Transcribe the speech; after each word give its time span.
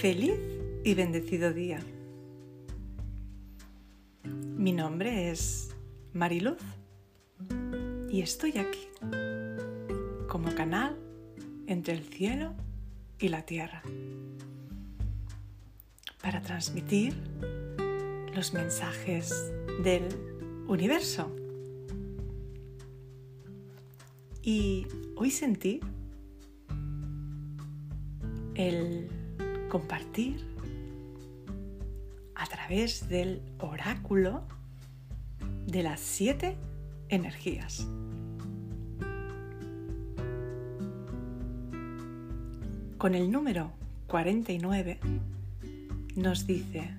Feliz 0.00 0.40
y 0.82 0.94
bendecido 0.94 1.52
día. 1.52 1.78
Mi 4.24 4.72
nombre 4.72 5.30
es 5.30 5.76
Mariluz 6.14 6.62
y 8.08 8.22
estoy 8.22 8.56
aquí 8.56 8.88
como 10.26 10.54
canal 10.54 10.96
entre 11.66 11.92
el 11.92 12.04
cielo 12.04 12.54
y 13.18 13.28
la 13.28 13.44
tierra 13.44 13.82
para 16.22 16.40
transmitir 16.40 17.12
los 18.34 18.54
mensajes 18.54 19.52
del 19.84 20.08
universo. 20.66 21.30
Y 24.42 24.86
hoy 25.14 25.30
sentí 25.30 25.80
el 28.54 29.19
compartir 29.70 30.44
a 32.34 32.44
través 32.46 33.08
del 33.08 33.40
oráculo 33.58 34.42
de 35.66 35.82
las 35.82 36.00
siete 36.00 36.58
energías. 37.08 37.88
Con 42.98 43.14
el 43.14 43.30
número 43.30 43.72
49 44.08 45.00
nos 46.16 46.46
dice, 46.46 46.90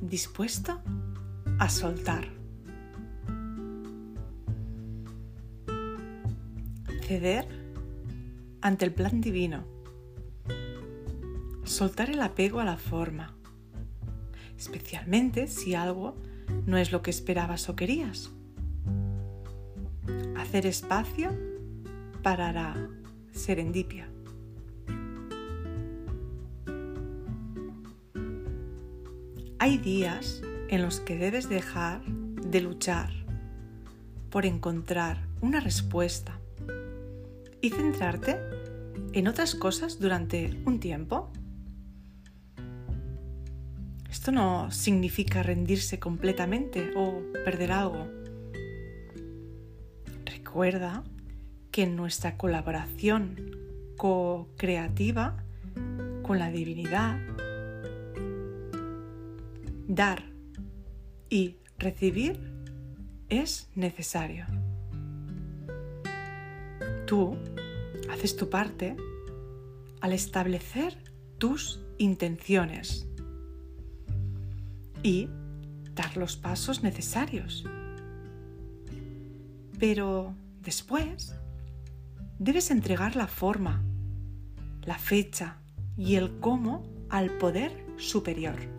dispuesto 0.00 0.80
a 1.58 1.68
soltar. 1.68 2.28
Ceder 7.02 7.48
ante 8.60 8.84
el 8.84 8.92
plan 8.92 9.20
divino. 9.20 9.75
Soltar 11.76 12.08
el 12.08 12.22
apego 12.22 12.60
a 12.60 12.64
la 12.64 12.78
forma, 12.78 13.34
especialmente 14.56 15.46
si 15.46 15.74
algo 15.74 16.16
no 16.64 16.78
es 16.78 16.90
lo 16.90 17.02
que 17.02 17.10
esperabas 17.10 17.68
o 17.68 17.76
querías. 17.76 18.30
Hacer 20.38 20.64
espacio 20.64 21.36
para 22.22 22.50
la 22.54 22.88
serendipia. 23.30 24.08
Hay 29.58 29.76
días 29.76 30.40
en 30.70 30.80
los 30.80 31.00
que 31.00 31.18
debes 31.18 31.50
dejar 31.50 32.02
de 32.06 32.62
luchar 32.62 33.10
por 34.30 34.46
encontrar 34.46 35.28
una 35.42 35.60
respuesta 35.60 36.40
y 37.60 37.68
centrarte 37.68 38.40
en 39.12 39.28
otras 39.28 39.54
cosas 39.54 40.00
durante 40.00 40.58
un 40.64 40.80
tiempo. 40.80 41.30
Esto 44.16 44.32
no 44.32 44.70
significa 44.70 45.42
rendirse 45.42 45.98
completamente 45.98 46.90
o 46.96 47.20
perder 47.44 47.70
algo. 47.70 48.08
Recuerda 50.24 51.04
que 51.70 51.82
en 51.82 51.96
nuestra 51.96 52.38
colaboración 52.38 53.36
co-creativa 53.98 55.44
con 56.22 56.38
la 56.38 56.50
divinidad 56.50 57.18
dar 59.86 60.24
y 61.28 61.56
recibir 61.78 62.40
es 63.28 63.68
necesario. 63.74 64.46
Tú 67.04 67.36
haces 68.10 68.34
tu 68.34 68.48
parte 68.48 68.96
al 70.00 70.14
establecer 70.14 70.96
tus 71.36 71.84
intenciones 71.98 73.06
y 75.06 75.30
dar 75.94 76.16
los 76.16 76.36
pasos 76.36 76.82
necesarios. 76.82 77.64
Pero 79.78 80.34
después 80.60 81.34
debes 82.38 82.70
entregar 82.70 83.14
la 83.14 83.26
forma, 83.26 83.82
la 84.82 84.98
fecha 84.98 85.58
y 85.96 86.16
el 86.16 86.40
cómo 86.40 86.82
al 87.08 87.30
poder 87.38 87.86
superior. 87.96 88.76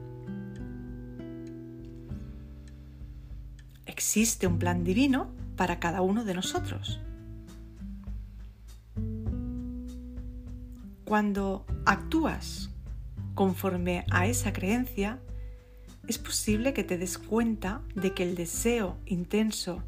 existe 3.98 4.46
un 4.46 4.60
plan 4.60 4.84
divino 4.84 5.32
para 5.56 5.80
cada 5.80 6.02
uno 6.02 6.24
de 6.24 6.36
nosotros. 6.36 7.02
Cuando 11.04 11.66
actúas 11.86 12.70
conforme 13.34 14.06
a 14.12 14.28
esa 14.28 14.54
creencia, 14.54 15.20
es 16.08 16.18
posible 16.18 16.74
que 16.74 16.84
te 16.84 16.98
des 16.98 17.18
cuenta 17.18 17.82
de 17.96 18.14
que 18.14 18.24
el 18.24 18.36
deseo 18.36 18.98
intenso 19.06 19.84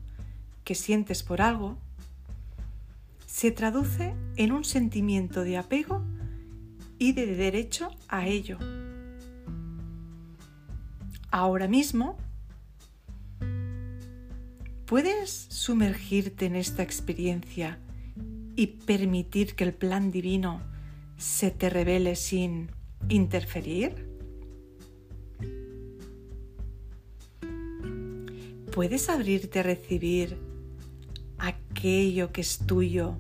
que 0.63 0.75
sientes 0.75 1.24
por 1.24 1.41
algo 1.41 1.78
se 3.25 3.52
traduce 3.52 4.13
en 4.35 4.52
un 4.52 4.66
sentimiento 4.66 5.44
de 5.44 5.57
apego 5.57 6.03
y 6.97 7.13
de 7.13 7.25
derecho 7.35 7.90
a 8.07 8.28
ello. 8.28 8.57
Ahora 11.31 11.68
mismo 11.68 12.18
¿Puedes 14.90 15.46
sumergirte 15.50 16.47
en 16.47 16.56
esta 16.56 16.81
experiencia 16.81 17.78
y 18.56 18.66
permitir 18.66 19.53
que 19.53 19.63
el 19.63 19.72
plan 19.72 20.09
divino 20.09 20.63
se 21.16 21.51
te 21.51 21.69
revele 21.69 22.16
sin 22.16 22.72
interferir? 23.07 24.09
¿Puedes 28.80 29.10
abrirte 29.10 29.60
a 29.60 29.64
recibir 29.64 30.38
aquello 31.38 32.32
que 32.32 32.40
es 32.40 32.60
tuyo, 32.60 33.18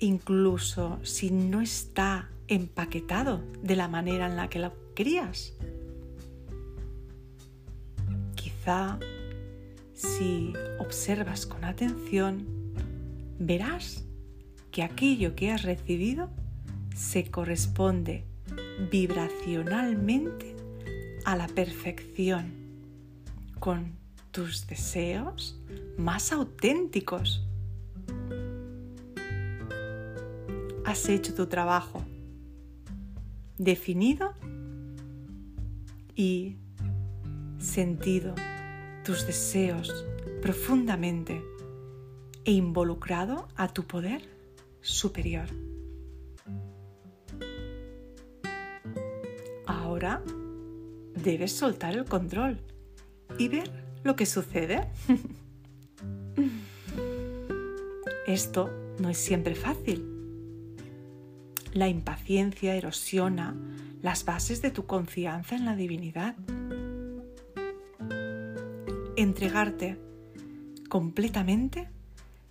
incluso 0.00 0.98
si 1.04 1.30
no 1.30 1.60
está 1.60 2.28
empaquetado 2.48 3.40
de 3.62 3.76
la 3.76 3.86
manera 3.86 4.26
en 4.26 4.34
la 4.34 4.50
que 4.50 4.58
lo 4.58 4.72
querías? 4.96 5.54
Quizá 8.34 8.98
si 9.94 10.54
observas 10.80 11.46
con 11.46 11.64
atención, 11.64 12.44
verás 13.38 14.02
que 14.72 14.82
aquello 14.82 15.36
que 15.36 15.52
has 15.52 15.62
recibido 15.62 16.30
se 16.96 17.30
corresponde 17.30 18.24
vibracionalmente 18.90 20.56
a 21.24 21.36
la 21.36 21.46
perfección 21.46 22.54
con 23.60 24.07
tus 24.38 24.68
deseos 24.68 25.60
más 25.96 26.30
auténticos. 26.30 27.44
Has 30.84 31.08
hecho 31.08 31.34
tu 31.34 31.48
trabajo 31.48 32.04
definido 33.56 34.34
y 36.14 36.56
sentido 37.58 38.36
tus 39.04 39.26
deseos 39.26 39.92
profundamente 40.40 41.42
e 42.44 42.52
involucrado 42.52 43.48
a 43.56 43.66
tu 43.66 43.88
poder 43.88 44.22
superior. 44.82 45.48
Ahora 49.66 50.22
debes 51.16 51.50
soltar 51.50 51.96
el 51.96 52.04
control 52.04 52.60
y 53.36 53.48
ver 53.48 53.87
lo 54.04 54.16
que 54.16 54.26
sucede. 54.26 54.88
Esto 58.26 58.70
no 58.98 59.08
es 59.08 59.18
siempre 59.18 59.54
fácil. 59.54 60.04
La 61.72 61.88
impaciencia 61.88 62.74
erosiona 62.74 63.54
las 64.02 64.24
bases 64.24 64.62
de 64.62 64.70
tu 64.70 64.86
confianza 64.86 65.56
en 65.56 65.64
la 65.64 65.76
divinidad 65.76 66.36
entregarte 69.18 69.98
completamente 70.88 71.88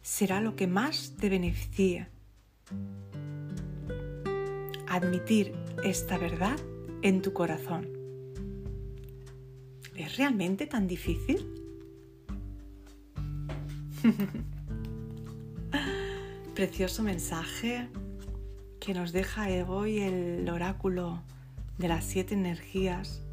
será 0.02 0.42
lo 0.42 0.56
que 0.56 0.68
más 0.68 1.16
te 1.18 1.30
beneficie. 1.30 2.08
Admitir 4.88 5.54
esta 5.84 6.18
verdad 6.18 6.58
en 7.02 7.22
tu 7.22 7.32
corazón. 7.32 7.97
¿Es 9.98 10.16
realmente 10.16 10.68
tan 10.68 10.88
difícil? 10.88 11.46
Precioso 16.56 17.04
mensaje 17.04 17.90
que 18.80 18.94
nos 18.94 19.12
deja 19.12 19.48
hoy 19.68 20.00
el 20.00 20.48
oráculo 20.50 21.24
de 21.80 21.88
las 21.88 22.06
siete 22.06 22.36
energías 22.36 23.24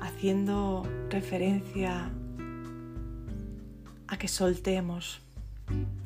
haciendo 0.00 0.88
referencia 1.10 2.10
a 4.08 4.18
que 4.18 4.28
soltemos 4.28 5.20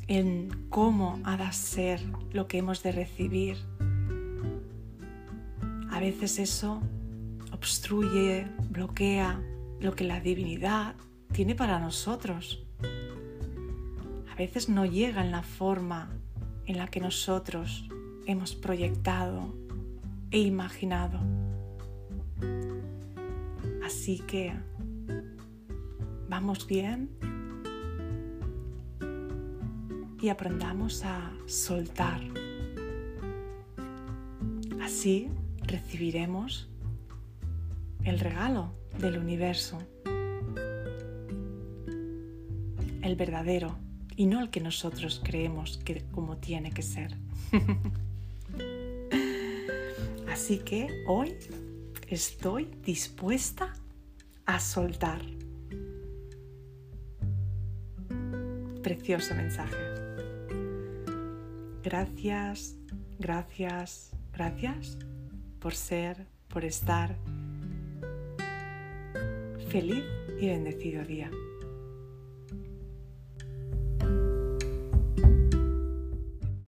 en 0.09 0.67
cómo 0.69 1.21
ha 1.25 1.37
de 1.37 1.53
ser 1.53 2.01
lo 2.33 2.49
que 2.49 2.59
hemos 2.59 2.83
de 2.83 2.93
recibir 2.93 3.57
A 5.91 6.01
veces 6.01 6.39
eso 6.39 6.81
obstruye, 7.61 8.47
bloquea 8.71 9.39
lo 9.81 9.95
que 9.95 10.05
la 10.05 10.19
divinidad 10.19 10.95
tiene 11.31 11.55
para 11.55 11.79
nosotros. 11.79 12.65
A 14.33 14.35
veces 14.35 14.71
no 14.71 14.87
llega 14.87 15.23
en 15.23 15.31
la 15.31 15.43
forma 15.43 16.09
en 16.65 16.79
la 16.79 16.89
que 16.89 17.01
nosotros 17.01 17.87
hemos 18.25 18.55
proyectado 18.55 19.55
e 20.31 20.39
imaginado. 20.39 21.21
Así 23.85 24.21
que 24.21 24.55
vamos 26.31 26.67
bien 26.67 27.11
y 30.19 30.31
aprendamos 30.31 31.05
a 31.05 31.31
soltar. 31.45 32.23
Así 34.81 35.29
recibiremos 35.67 36.71
el 38.05 38.19
regalo 38.19 38.73
del 38.99 39.19
universo, 39.19 39.79
el 43.03 43.17
verdadero 43.17 43.77
y 44.17 44.27
no 44.27 44.41
el 44.41 44.51
que 44.51 44.61
nosotros 44.61 45.21
creemos 45.25 45.79
que 45.79 46.05
como 46.11 46.37
tiene 46.37 46.73
que 46.73 46.83
ser. 46.83 47.17
Así 50.31 50.59
que 50.59 51.05
hoy 51.07 51.37
estoy 52.09 52.71
dispuesta 52.85 53.73
a 54.47 54.61
soltar. 54.61 55.23
Precioso 58.83 59.35
mensaje. 59.35 59.77
Gracias, 61.83 62.77
gracias, 63.19 64.11
gracias 64.33 64.99
por 65.61 65.75
ser, 65.75 66.27
por 66.49 66.65
estar. 66.65 67.17
Feliz 69.71 70.03
y 70.41 70.49
bendecido 70.49 71.05
día. 71.05 71.31